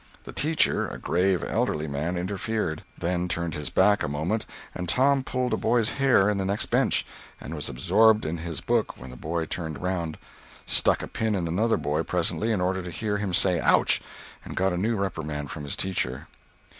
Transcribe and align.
The 0.23 0.33
teacher, 0.33 0.87
a 0.87 0.97
grave, 0.97 1.43
elderly 1.47 1.85
man, 1.87 2.17
interfered; 2.17 2.83
then 2.97 3.27
turned 3.27 3.53
his 3.53 3.69
back 3.69 4.01
a 4.01 4.07
moment 4.07 4.47
and 4.73 4.89
Tom 4.89 5.21
pulled 5.23 5.53
a 5.53 5.57
boy's 5.57 5.91
hair 5.91 6.27
in 6.27 6.39
the 6.39 6.43
next 6.43 6.71
bench, 6.71 7.05
and 7.39 7.53
was 7.53 7.69
absorbed 7.69 8.25
in 8.25 8.39
his 8.39 8.61
book 8.61 8.99
when 8.99 9.11
the 9.11 9.15
boy 9.15 9.45
turned 9.45 9.77
around; 9.77 10.17
stuck 10.65 11.03
a 11.03 11.07
pin 11.07 11.35
in 11.35 11.47
another 11.47 11.77
boy, 11.77 12.01
presently, 12.01 12.51
in 12.51 12.61
order 12.61 12.81
to 12.81 12.89
hear 12.89 13.17
him 13.19 13.31
say 13.31 13.59
"Ouch!" 13.59 14.01
and 14.43 14.57
got 14.57 14.73
a 14.73 14.75
new 14.77 14.95
reprimand 14.95 15.51
from 15.51 15.65
his 15.65 15.75
teacher. 15.75 16.27